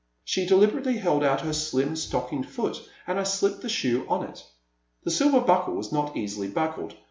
[0.23, 4.43] She deliberately held out her slim stockinged foot, and I slipped the shoe on it.
[5.03, 6.95] The silver buckle was not easily buckled.